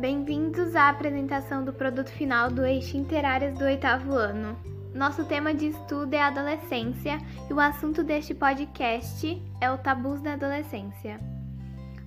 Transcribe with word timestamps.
Bem-vindos 0.00 0.74
à 0.74 0.88
apresentação 0.88 1.62
do 1.62 1.74
produto 1.74 2.08
final 2.08 2.50
do 2.50 2.64
Eixo 2.64 2.96
Interáreas 2.96 3.58
do 3.58 3.66
oitavo 3.66 4.14
ano. 4.14 4.56
Nosso 4.94 5.26
tema 5.26 5.52
de 5.52 5.66
estudo 5.66 6.14
é 6.14 6.22
a 6.22 6.28
adolescência 6.28 7.18
e 7.50 7.52
o 7.52 7.60
assunto 7.60 8.02
deste 8.02 8.32
podcast 8.32 9.42
é 9.60 9.70
o 9.70 9.76
tabus 9.76 10.22
da 10.22 10.32
adolescência. 10.32 11.20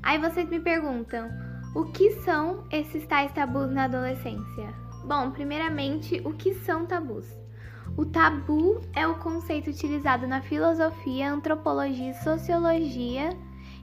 Aí 0.02 0.18
vocês 0.18 0.50
me 0.50 0.60
perguntam, 0.60 1.30
o 1.76 1.86
que 1.86 2.10
são 2.22 2.64
esses 2.72 3.06
tais 3.06 3.32
tabus 3.32 3.70
na 3.70 3.84
adolescência? 3.84 4.74
Bom, 5.06 5.30
primeiramente, 5.30 6.20
o 6.26 6.34
que 6.34 6.56
são 6.66 6.88
tabus? 6.88 7.28
O 7.96 8.08
tabu 8.08 8.82
é 8.96 9.06
o 9.06 9.20
conceito 9.20 9.70
utilizado 9.70 10.26
na 10.26 10.42
filosofia, 10.42 11.32
antropologia 11.32 12.10
e 12.10 12.24
sociologia 12.24 13.30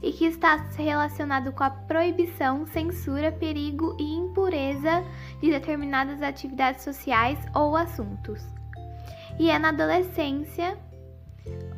e 0.02 0.12
que 0.12 0.24
está 0.24 0.56
relacionado 0.76 1.52
com 1.52 1.62
a 1.62 1.70
proibição, 1.70 2.66
censura, 2.66 3.30
perigo 3.30 3.96
e 3.98 4.14
impureza 4.14 5.04
de 5.40 5.50
determinadas 5.50 6.22
atividades 6.22 6.82
sociais 6.82 7.38
ou 7.54 7.76
assuntos. 7.76 8.42
E 9.38 9.50
é 9.50 9.58
na 9.58 9.68
adolescência 9.68 10.78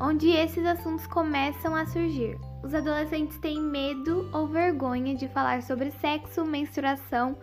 onde 0.00 0.30
esses 0.30 0.64
assuntos 0.64 1.06
começam 1.06 1.74
a 1.74 1.86
surgir. 1.86 2.38
Os 2.62 2.74
adolescentes 2.74 3.38
têm 3.38 3.60
medo 3.60 4.28
ou 4.32 4.46
vergonha 4.46 5.14
de 5.14 5.28
falar 5.28 5.62
sobre 5.62 5.90
sexo, 5.92 6.44
menstruação, 6.44 7.36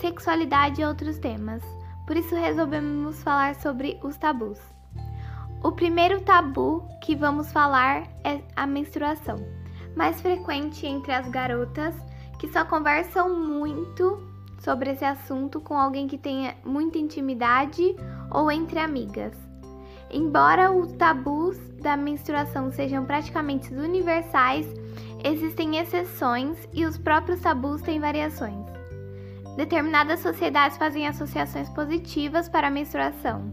sexualidade 0.00 0.80
e 0.80 0.84
outros 0.84 1.18
temas. 1.18 1.62
Por 2.06 2.16
isso 2.16 2.34
resolvemos 2.34 3.22
falar 3.22 3.54
sobre 3.56 3.98
os 4.02 4.16
tabus. 4.16 4.60
O 5.62 5.72
primeiro 5.72 6.20
tabu 6.20 6.86
que 7.02 7.16
vamos 7.16 7.50
falar 7.50 8.08
é 8.22 8.42
a 8.54 8.66
menstruação 8.66 9.63
mais 9.96 10.20
frequente 10.20 10.86
entre 10.86 11.12
as 11.12 11.28
garotas 11.28 11.94
que 12.38 12.48
só 12.48 12.64
conversam 12.64 13.38
muito 13.38 14.22
sobre 14.58 14.90
esse 14.90 15.04
assunto 15.04 15.60
com 15.60 15.78
alguém 15.78 16.06
que 16.06 16.18
tenha 16.18 16.54
muita 16.64 16.98
intimidade 16.98 17.94
ou 18.30 18.50
entre 18.50 18.78
amigas. 18.78 19.32
Embora 20.10 20.70
os 20.70 20.92
tabus 20.92 21.58
da 21.80 21.96
menstruação 21.96 22.70
sejam 22.70 23.04
praticamente 23.04 23.72
universais, 23.74 24.66
existem 25.22 25.76
exceções 25.76 26.56
e 26.72 26.84
os 26.84 26.96
próprios 26.96 27.40
tabus 27.40 27.82
têm 27.82 28.00
variações. 28.00 28.64
Determinadas 29.56 30.20
sociedades 30.20 30.76
fazem 30.76 31.06
associações 31.06 31.68
positivas 31.70 32.48
para 32.48 32.68
a 32.68 32.70
menstruação. 32.70 33.52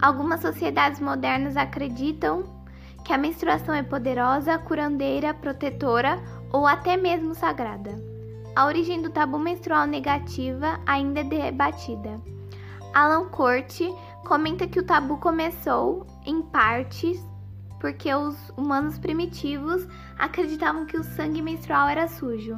Algumas 0.00 0.40
sociedades 0.40 1.00
modernas 1.00 1.56
acreditam 1.56 2.53
que 3.04 3.12
a 3.12 3.18
menstruação 3.18 3.74
é 3.74 3.82
poderosa, 3.82 4.58
curandeira, 4.58 5.34
protetora 5.34 6.18
ou 6.50 6.66
até 6.66 6.96
mesmo 6.96 7.34
sagrada. 7.34 8.02
A 8.56 8.66
origem 8.66 9.02
do 9.02 9.10
tabu 9.10 9.38
menstrual 9.38 9.86
negativa 9.86 10.80
ainda 10.86 11.20
é 11.20 11.24
debatida. 11.24 12.20
Alan 12.94 13.28
Corte 13.28 13.92
comenta 14.24 14.66
que 14.66 14.78
o 14.78 14.86
tabu 14.86 15.18
começou, 15.18 16.06
em 16.24 16.40
partes, 16.40 17.20
porque 17.80 18.14
os 18.14 18.36
humanos 18.56 18.98
primitivos 18.98 19.86
acreditavam 20.16 20.86
que 20.86 20.96
o 20.96 21.02
sangue 21.02 21.42
menstrual 21.42 21.88
era 21.88 22.08
sujo. 22.08 22.56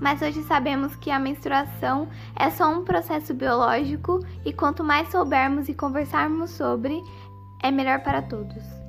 Mas 0.00 0.20
hoje 0.20 0.42
sabemos 0.42 0.96
que 0.96 1.12
a 1.12 1.18
menstruação 1.18 2.08
é 2.34 2.50
só 2.50 2.68
um 2.68 2.84
processo 2.84 3.32
biológico 3.32 4.18
e 4.44 4.52
quanto 4.52 4.82
mais 4.82 5.08
soubermos 5.08 5.68
e 5.68 5.74
conversarmos 5.74 6.50
sobre, 6.50 7.00
é 7.62 7.70
melhor 7.70 8.00
para 8.00 8.20
todos. 8.20 8.81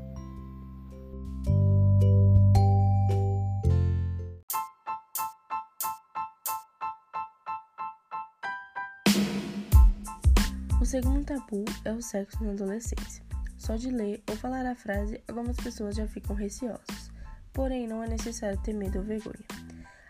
Segundo 10.94 11.26
tabu 11.26 11.66
é 11.86 11.92
o 11.92 12.04
sexo 12.04 12.44
na 12.44 12.52
adolescência. 12.52 13.24
Só 13.58 13.76
de 13.76 13.90
ler 13.90 14.22
ou 14.30 14.36
falar 14.36 14.64
a 14.64 14.76
frase, 14.76 15.20
algumas 15.28 15.58
pessoas 15.58 15.96
já 15.96 16.08
ficam 16.08 16.36
receosas. 16.36 17.12
Porém, 17.52 17.88
não 17.88 18.04
é 18.04 18.08
necessário 18.08 18.62
ter 18.62 18.74
medo 18.74 19.00
ou 19.00 19.04
vergonha. 19.04 19.44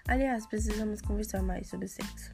Aliás, 0.06 0.46
precisamos 0.46 1.00
conversar 1.00 1.42
mais 1.42 1.70
sobre 1.70 1.88
sexo. 1.88 2.34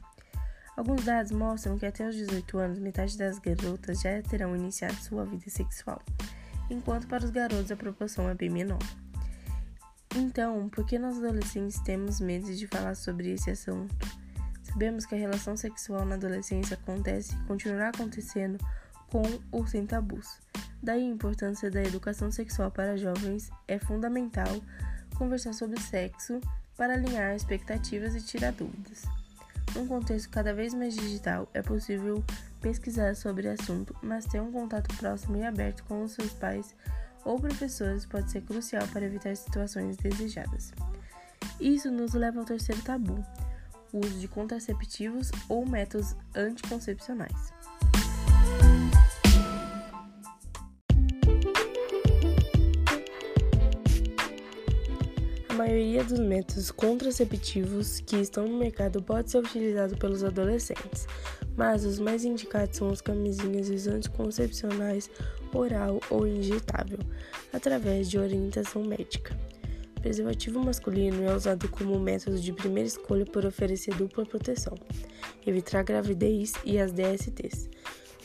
Alguns 0.76 1.04
dados 1.04 1.30
mostram 1.30 1.78
que 1.78 1.86
até 1.86 2.08
os 2.08 2.16
18 2.16 2.58
anos, 2.58 2.80
metade 2.80 3.16
das 3.16 3.38
garotas 3.38 4.00
já 4.00 4.20
terão 4.20 4.56
iniciado 4.56 4.96
sua 4.96 5.24
vida 5.24 5.48
sexual, 5.48 6.02
enquanto 6.68 7.06
para 7.06 7.24
os 7.24 7.30
garotos 7.30 7.70
a 7.70 7.76
proporção 7.76 8.28
é 8.28 8.34
bem 8.34 8.50
menor. 8.50 8.82
Então, 10.16 10.68
por 10.70 10.84
que 10.84 10.98
nós 10.98 11.18
adolescentes 11.18 11.78
temos 11.82 12.18
medo 12.18 12.52
de 12.52 12.66
falar 12.66 12.96
sobre 12.96 13.30
esse 13.30 13.48
assunto? 13.48 14.19
Sabemos 14.72 15.04
que 15.04 15.14
a 15.14 15.18
relação 15.18 15.56
sexual 15.56 16.04
na 16.04 16.14
adolescência 16.14 16.78
acontece 16.80 17.34
e 17.34 17.46
continuará 17.46 17.88
acontecendo 17.88 18.58
com 19.08 19.22
ou 19.50 19.66
sem 19.66 19.84
tabus. 19.84 20.40
Daí 20.82 21.02
a 21.02 21.12
importância 21.12 21.70
da 21.70 21.82
educação 21.82 22.30
sexual 22.30 22.70
para 22.70 22.96
jovens 22.96 23.50
é 23.66 23.78
fundamental 23.78 24.60
conversar 25.16 25.52
sobre 25.52 25.80
sexo 25.80 26.40
para 26.76 26.94
alinhar 26.94 27.34
expectativas 27.34 28.14
e 28.14 28.24
tirar 28.24 28.52
dúvidas. 28.52 29.02
Num 29.74 29.86
contexto 29.86 30.30
cada 30.30 30.54
vez 30.54 30.72
mais 30.72 30.94
digital, 30.94 31.48
é 31.52 31.62
possível 31.62 32.24
pesquisar 32.60 33.14
sobre 33.14 33.48
o 33.48 33.52
assunto, 33.52 33.94
mas 34.02 34.24
ter 34.24 34.40
um 34.40 34.50
contato 34.50 34.94
próximo 34.96 35.36
e 35.36 35.44
aberto 35.44 35.84
com 35.84 36.02
os 36.02 36.12
seus 36.12 36.32
pais 36.32 36.74
ou 37.24 37.38
professores 37.38 38.06
pode 38.06 38.30
ser 38.30 38.42
crucial 38.42 38.86
para 38.88 39.04
evitar 39.04 39.36
situações 39.36 39.96
desejadas. 39.96 40.72
Isso 41.60 41.90
nos 41.90 42.14
leva 42.14 42.40
ao 42.40 42.46
terceiro 42.46 42.80
tabu, 42.82 43.24
o 43.92 43.98
uso 43.98 44.18
de 44.18 44.28
contraceptivos 44.28 45.30
ou 45.48 45.66
métodos 45.66 46.14
anticoncepcionais. 46.34 47.52
A 55.48 55.54
maioria 55.54 56.02
dos 56.02 56.18
métodos 56.18 56.70
contraceptivos 56.70 58.00
que 58.00 58.16
estão 58.16 58.46
no 58.46 58.58
mercado 58.58 59.02
pode 59.02 59.30
ser 59.30 59.38
utilizado 59.38 59.96
pelos 59.98 60.24
adolescentes, 60.24 61.06
mas 61.56 61.84
os 61.84 61.98
mais 61.98 62.24
indicados 62.24 62.78
são 62.78 62.88
as 62.88 63.00
camisinhas 63.02 63.68
e 63.68 63.74
os 63.74 63.86
anticoncepcionais 63.86 65.10
oral 65.52 66.00
ou 66.08 66.26
injetável, 66.26 66.98
através 67.52 68.08
de 68.08 68.18
orientação 68.18 68.82
médica. 68.82 69.36
Preservativo 70.00 70.60
masculino 70.64 71.22
é 71.22 71.34
usado 71.34 71.68
como 71.68 71.98
método 71.98 72.38
de 72.38 72.52
primeira 72.52 72.88
escolha 72.88 73.26
por 73.26 73.44
oferecer 73.44 73.94
dupla 73.94 74.24
proteção, 74.24 74.74
evitar 75.46 75.82
gravidez 75.82 76.54
e 76.64 76.78
as 76.78 76.90
DSTs. 76.92 77.68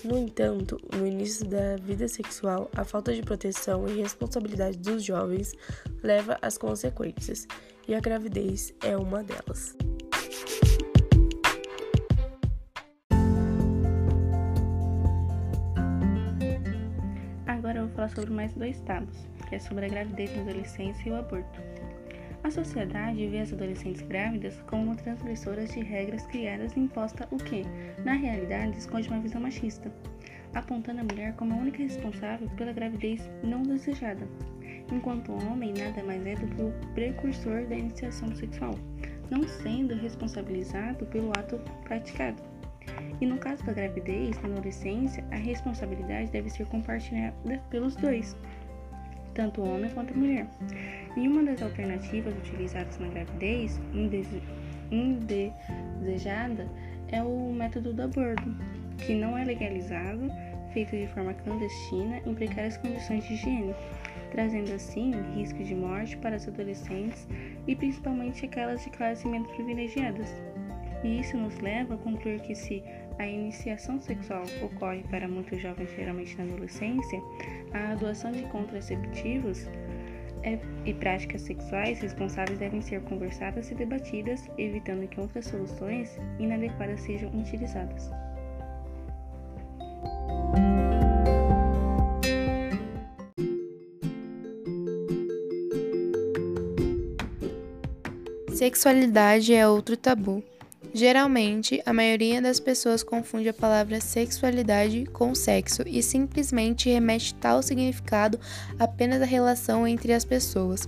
No 0.03 0.17
entanto, 0.17 0.79
no 0.95 1.05
início 1.05 1.45
da 1.45 1.75
vida 1.77 2.07
sexual, 2.07 2.69
a 2.75 2.85
falta 2.85 3.13
de 3.13 3.21
proteção 3.21 3.87
e 3.87 4.01
responsabilidade 4.01 4.77
dos 4.77 5.03
jovens 5.03 5.53
leva 6.01 6.37
às 6.41 6.57
consequências, 6.57 7.47
e 7.87 7.93
a 7.93 7.99
gravidez 7.99 8.73
é 8.81 8.95
uma 8.95 9.23
delas. 9.23 9.75
Falar 18.05 18.09
sobre 18.09 18.33
mais 18.33 18.53
dois 18.53 18.79
tabus 18.81 19.27
que 19.47 19.55
é 19.55 19.59
sobre 19.59 19.85
a 19.85 19.89
gravidez 19.89 20.35
na 20.35 20.41
adolescência 20.41 21.07
e 21.07 21.11
o 21.11 21.15
aborto. 21.15 21.61
A 22.43 22.51
sociedade 22.51 23.27
vê 23.27 23.39
as 23.39 23.53
adolescentes 23.53 24.01
grávidas 24.03 24.59
como 24.67 24.95
transgressoras 24.95 25.71
de 25.71 25.81
regras 25.81 26.25
criadas 26.27 26.75
e 26.75 26.79
impostas, 26.79 27.27
o 27.31 27.37
que, 27.37 27.63
na 28.03 28.13
realidade, 28.13 28.77
esconde 28.77 29.07
uma 29.07 29.19
visão 29.19 29.41
machista, 29.41 29.91
apontando 30.53 31.01
a 31.01 31.03
mulher 31.03 31.33
como 31.35 31.53
a 31.53 31.57
única 31.57 31.79
responsável 31.79 32.49
pela 32.55 32.71
gravidez 32.71 33.27
não 33.43 33.63
desejada, 33.63 34.27
enquanto 34.91 35.31
o 35.31 35.51
homem 35.51 35.73
nada 35.73 36.03
mais 36.03 36.25
é 36.25 36.35
do 36.35 36.47
que 36.47 36.61
o 36.61 36.73
precursor 36.93 37.65
da 37.65 37.75
iniciação 37.75 38.35
sexual, 38.35 38.75
não 39.29 39.47
sendo 39.47 39.95
responsabilizado 39.95 41.05
pelo 41.07 41.31
ato 41.31 41.59
praticado. 41.83 42.41
E 43.21 43.25
no 43.25 43.37
caso 43.37 43.63
da 43.65 43.73
gravidez 43.73 44.39
na 44.41 44.49
adolescência, 44.49 45.23
a 45.31 45.35
responsabilidade 45.35 46.31
deve 46.31 46.49
ser 46.49 46.65
compartilhada 46.67 47.35
pelos 47.69 47.95
dois, 47.95 48.35
tanto 49.33 49.61
o 49.61 49.69
homem 49.69 49.89
quanto 49.91 50.13
a 50.13 50.17
mulher. 50.17 50.47
E 51.15 51.27
uma 51.27 51.43
das 51.43 51.61
alternativas 51.61 52.35
utilizadas 52.37 52.97
na 52.99 53.07
gravidez 53.07 53.79
indesejada 54.91 56.67
é 57.11 57.23
o 57.23 57.53
método 57.53 57.93
do 57.93 58.01
aborto, 58.01 58.55
que 58.97 59.13
não 59.13 59.37
é 59.37 59.45
legalizado, 59.45 60.29
feito 60.73 60.91
de 60.91 61.07
forma 61.07 61.33
clandestina 61.33 62.21
em 62.25 62.33
precárias 62.33 62.75
condições 62.77 63.25
de 63.25 63.35
higiene, 63.35 63.73
trazendo 64.31 64.73
assim 64.73 65.13
risco 65.33 65.63
de 65.63 65.73
morte 65.73 66.17
para 66.17 66.35
as 66.35 66.47
adolescentes 66.47 67.25
e 67.65 67.75
principalmente 67.75 68.45
aquelas 68.45 68.83
de 68.83 68.89
classe 68.89 69.25
menos 69.25 69.49
privilegiadas. 69.51 70.29
E 71.03 71.19
isso 71.19 71.37
nos 71.37 71.57
leva 71.59 71.93
a 71.93 71.97
concluir 71.97 72.41
que 72.41 72.55
se 72.55 72.83
a 73.17 73.25
iniciação 73.25 73.99
sexual 73.99 74.43
ocorre 74.61 75.03
para 75.09 75.27
muitos 75.27 75.61
jovens, 75.61 75.89
geralmente 75.95 76.37
na 76.37 76.43
adolescência, 76.43 77.21
a 77.73 77.95
doação 77.95 78.31
de 78.31 78.43
contraceptivos 78.43 79.67
e 80.85 80.93
práticas 80.93 81.41
sexuais 81.41 81.99
responsáveis 81.99 82.59
devem 82.59 82.81
ser 82.81 83.01
conversadas 83.01 83.71
e 83.71 83.75
debatidas, 83.75 84.43
evitando 84.57 85.07
que 85.07 85.19
outras 85.19 85.45
soluções 85.45 86.17
inadequadas 86.39 87.01
sejam 87.01 87.29
utilizadas. 87.29 88.11
Sexualidade 98.53 99.53
é 99.53 99.67
outro 99.67 99.97
tabu. 99.97 100.43
Geralmente, 100.97 101.83
a 101.85 101.91
maioria 101.91 102.41
das 102.41 102.57
pessoas 102.57 103.03
confunde 103.03 103.49
a 103.49 103.53
palavra 103.53 103.99
sexualidade 103.99 105.05
com 105.11 105.35
sexo 105.35 105.83
e 105.85 106.01
simplesmente 106.01 106.89
remete 106.89 107.33
tal 107.33 107.61
significado 107.61 108.39
apenas 108.79 109.21
à 109.21 109.25
relação 109.25 109.85
entre 109.85 110.13
as 110.13 110.23
pessoas. 110.23 110.87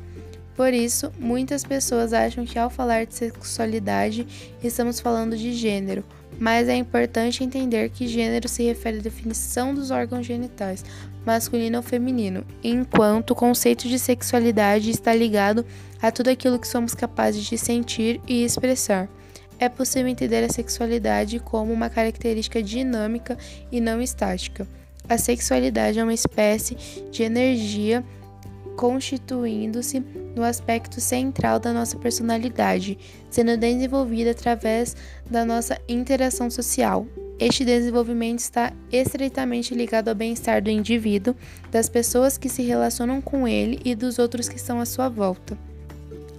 Por 0.56 0.74
isso, 0.74 1.12
muitas 1.20 1.66
pessoas 1.66 2.14
acham 2.14 2.46
que 2.46 2.58
ao 2.58 2.70
falar 2.70 3.06
de 3.06 3.16
sexualidade 3.16 4.26
estamos 4.64 5.02
falando 5.02 5.36
de 5.36 5.52
gênero, 5.52 6.06
mas 6.40 6.70
é 6.70 6.76
importante 6.78 7.44
entender 7.44 7.90
que 7.90 8.08
gênero 8.08 8.48
se 8.48 8.64
refere 8.64 9.00
à 9.00 9.02
definição 9.02 9.74
dos 9.74 9.92
órgãos 9.92 10.26
genitais, 10.26 10.86
masculino 11.26 11.80
ou 11.80 11.84
feminino, 11.84 12.46
enquanto 12.64 13.32
o 13.32 13.36
conceito 13.36 13.90
de 13.90 14.00
sexualidade 14.00 14.90
está 14.90 15.14
ligado 15.14 15.66
a 16.02 16.10
tudo 16.14 16.30
aquilo 16.30 16.58
que 16.58 16.68
somos 16.68 16.96
capazes 16.96 17.44
de 17.44 17.58
sentir 17.58 18.22
e 18.26 18.46
expressar. 18.46 19.10
É 19.60 19.68
possível 19.68 20.08
entender 20.08 20.44
a 20.44 20.50
sexualidade 20.50 21.40
como 21.40 21.74
uma 21.74 21.90
característica 21.90 22.62
dinâmica 22.62 23.38
e 23.72 23.82
não 23.82 24.02
estática. 24.02 24.68
A 25.10 25.18
sexualidade 25.18 26.00
é 26.00 26.04
uma 26.04 26.14
espécie 26.14 26.76
de 27.12 27.24
energia 27.24 28.04
constituindo-se 28.76 30.00
no 30.36 30.44
aspecto 30.44 31.02
central 31.02 31.60
da 31.60 31.74
nossa 31.74 31.98
personalidade, 31.98 32.98
sendo 33.30 33.58
desenvolvida 33.58 34.32
através 34.32 34.96
da 35.30 35.44
nossa 35.44 35.82
interação 35.90 36.50
social. 36.52 37.08
Este 37.40 37.66
desenvolvimento 37.66 38.40
está 38.40 38.72
estreitamente 38.92 39.74
ligado 39.74 40.10
ao 40.10 40.16
bem-estar 40.16 40.62
do 40.62 40.70
indivíduo, 40.70 41.36
das 41.72 41.90
pessoas 41.90 42.38
que 42.38 42.50
se 42.50 42.62
relacionam 42.62 43.20
com 43.20 43.48
ele 43.48 43.80
e 43.84 43.96
dos 43.96 44.20
outros 44.20 44.48
que 44.48 44.58
estão 44.58 44.80
à 44.80 44.86
sua 44.86 45.10
volta. 45.10 45.58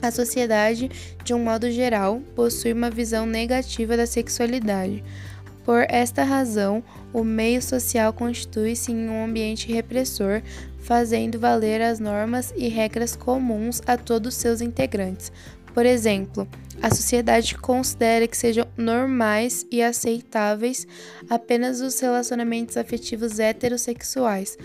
A 0.01 0.11
sociedade, 0.11 0.91
de 1.25 1.35
um 1.35 1.43
modo 1.43 1.71
geral, 1.71 2.21
possui 2.35 2.73
uma 2.73 2.91
visão 2.91 3.27
negativa 3.27 3.97
da 3.97 4.07
sexualidade. 4.07 5.03
Por 5.65 5.85
esta 5.89 6.23
razão, 6.23 6.83
o 7.13 7.23
meio 7.23 7.61
social 7.61 8.13
constitui-se 8.13 8.93
em 8.93 9.09
um 9.09 9.25
ambiente 9.25 9.71
repressor, 9.73 10.41
fazendo 10.79 11.39
valer 11.39 11.83
as 11.83 11.99
normas 11.99 12.55
e 12.57 12.69
regras 12.69 13.15
comuns 13.15 13.83
a 13.87 13.97
todos 13.97 14.35
seus 14.35 14.61
integrantes. 14.61 15.31
Por 15.75 15.85
exemplo, 15.85 16.49
a 16.81 16.95
sociedade 16.95 17.57
considera 17.57 18.27
que 18.27 18.37
sejam 18.37 18.67
normais 18.77 19.67
e 19.71 19.83
aceitáveis 19.83 20.87
apenas 21.29 21.81
os 21.81 21.99
relacionamentos 22.01 22.77
afetivos 22.77 23.39
heterossexuais, 23.39 24.57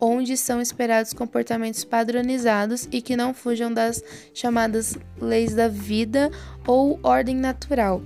onde 0.00 0.36
são 0.36 0.60
esperados 0.60 1.12
comportamentos 1.12 1.84
padronizados 1.84 2.88
e 2.90 3.02
que 3.02 3.16
não 3.16 3.34
fujam 3.34 3.72
das 3.72 4.02
chamadas 4.32 4.96
leis 5.20 5.54
da 5.54 5.68
vida 5.68 6.30
ou 6.66 6.98
ordem 7.02 7.36
natural 7.36 8.02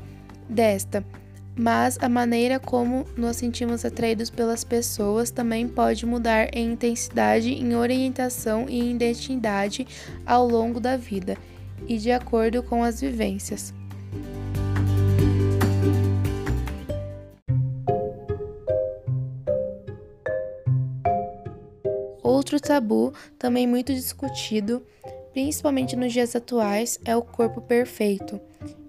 desta. 0.48 1.04
Mas 1.56 1.96
a 2.00 2.08
maneira 2.08 2.58
como 2.58 3.06
nos 3.16 3.36
sentimos 3.36 3.84
atraídos 3.84 4.28
pelas 4.28 4.64
pessoas 4.64 5.30
também 5.30 5.68
pode 5.68 6.04
mudar 6.04 6.48
em 6.52 6.72
intensidade, 6.72 7.52
em 7.52 7.76
orientação 7.76 8.66
e 8.68 8.80
em 8.80 8.90
identidade 8.90 9.86
ao 10.26 10.48
longo 10.48 10.80
da 10.80 10.96
vida 10.96 11.38
e 11.86 11.96
de 11.96 12.10
acordo 12.10 12.62
com 12.62 12.82
as 12.82 13.00
vivências. 13.00 13.72
Outro 22.24 22.58
tabu, 22.58 23.12
também 23.38 23.66
muito 23.66 23.92
discutido, 23.92 24.82
principalmente 25.34 25.94
nos 25.94 26.10
dias 26.10 26.34
atuais, 26.34 26.98
é 27.04 27.14
o 27.14 27.20
corpo 27.20 27.60
perfeito. 27.60 28.40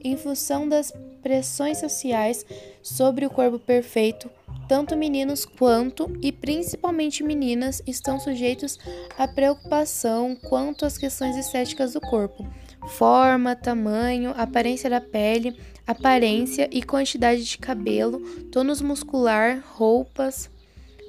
Em 0.02 0.16
função 0.16 0.70
das 0.70 0.94
pressões 1.22 1.80
sociais 1.80 2.46
sobre 2.82 3.26
o 3.26 3.30
corpo 3.30 3.60
perfeito, 3.60 4.30
tanto 4.70 4.96
meninos 4.96 5.44
quanto 5.44 6.18
e 6.22 6.32
principalmente 6.32 7.24
meninas 7.24 7.82
estão 7.86 8.22
sujeitos 8.22 8.80
à 9.18 9.28
preocupação 9.28 10.34
quanto 10.34 10.86
às 10.86 10.98
questões 10.98 11.36
estéticas 11.36 11.92
do 11.92 12.00
corpo, 12.00 12.48
forma, 12.88 13.54
tamanho, 13.54 14.34
aparência 14.38 14.90
da 14.90 15.02
pele, 15.02 15.60
aparência 15.86 16.70
e 16.72 16.82
quantidade 16.82 17.44
de 17.44 17.58
cabelo, 17.58 18.20
tônus 18.50 18.80
muscular, 18.82 19.62
roupas, 19.74 20.50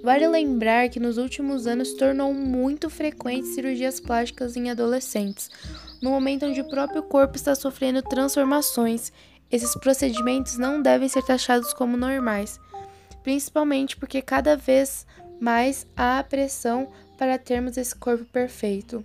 Vale 0.03 0.29
lembrar 0.29 0.89
que 0.89 1.01
nos 1.01 1.17
últimos 1.17 1.67
anos 1.67 1.95
tornou 1.95 2.33
muito 2.33 2.89
frequente 2.91 3.49
cirurgias 3.49 3.99
plásticas 3.99 4.57
em 4.57 4.71
adolescentes, 4.71 5.51
no 6.03 6.11
momento 6.11 6.47
onde 6.47 6.61
o 6.61 6.69
próprio 6.69 7.03
corpo 7.03 7.37
está 7.37 7.55
sofrendo 7.55 8.03
transformações. 8.03 9.13
Esses 9.51 9.75
procedimentos 9.77 10.59
não 10.59 10.83
devem 10.83 11.09
ser 11.09 11.23
taxados 11.23 11.73
como 11.73 11.97
normais, 11.97 12.61
principalmente 13.23 13.97
porque 13.97 14.21
cada 14.21 14.57
vez 14.57 15.07
mais 15.41 15.87
há 15.97 16.23
pressão 16.23 16.89
para 17.17 17.39
termos 17.39 17.77
esse 17.77 17.95
corpo 17.95 18.25
perfeito. 18.27 19.05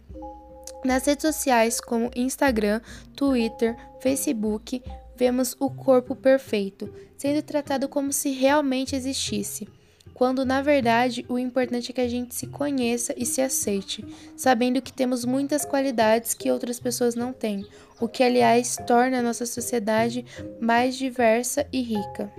Nas 0.83 1.05
redes 1.05 1.21
sociais 1.21 1.79
como 1.79 2.11
Instagram, 2.15 2.81
Twitter, 3.15 3.77
Facebook, 4.01 4.83
vemos 5.15 5.55
o 5.59 5.69
corpo 5.69 6.15
perfeito 6.15 6.91
sendo 7.15 7.41
tratado 7.43 7.87
como 7.87 8.11
se 8.11 8.31
realmente 8.31 8.95
existisse 8.95 9.67
quando 10.21 10.45
na 10.45 10.61
verdade 10.61 11.25
o 11.27 11.39
importante 11.39 11.89
é 11.89 11.95
que 11.95 11.99
a 11.99 12.07
gente 12.07 12.35
se 12.35 12.45
conheça 12.45 13.11
e 13.17 13.25
se 13.25 13.41
aceite, 13.41 14.05
sabendo 14.37 14.79
que 14.79 14.93
temos 14.93 15.25
muitas 15.25 15.65
qualidades 15.65 16.35
que 16.35 16.51
outras 16.51 16.79
pessoas 16.79 17.15
não 17.15 17.33
têm, 17.33 17.65
o 17.99 18.07
que 18.07 18.21
aliás 18.21 18.77
torna 18.85 19.17
a 19.17 19.21
nossa 19.23 19.47
sociedade 19.47 20.23
mais 20.61 20.95
diversa 20.95 21.65
e 21.73 21.81
rica. 21.81 22.31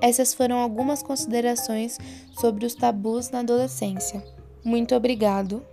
Essas 0.00 0.34
foram 0.34 0.58
algumas 0.58 1.04
considerações 1.04 1.98
sobre 2.32 2.66
os 2.66 2.74
tabus 2.74 3.30
na 3.30 3.38
adolescência. 3.38 4.20
Muito 4.64 4.92
obrigado. 4.92 5.64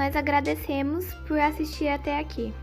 Nós 0.00 0.16
agradecemos 0.16 1.12
por 1.28 1.38
assistir 1.38 1.88
até 1.88 2.18
aqui. 2.18 2.54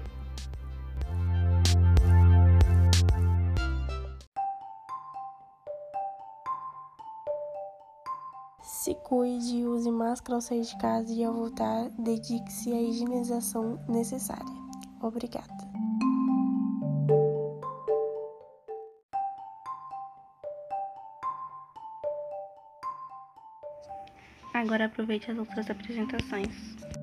Se 8.64 8.96
cuide, 8.96 9.64
use 9.68 9.92
máscara 9.92 10.38
ao 10.38 10.42
sair 10.42 10.64
de 10.64 10.76
casa 10.80 11.14
e 11.14 11.24
ao 11.24 11.32
voltar, 11.32 11.92
dedique-se 12.00 12.74
à 12.74 12.82
higienização 12.82 13.80
necessária. 13.88 14.44
Obrigada. 15.00 15.46
Agora 24.56 24.86
aproveite 24.86 25.30
as 25.30 25.38
outras 25.38 25.70
apresentações. 25.70 26.97